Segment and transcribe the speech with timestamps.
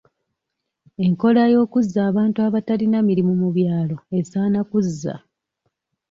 [1.05, 5.13] Enkola y'okuzza abantu abatalina mirimu mu byalo esaana kuzza.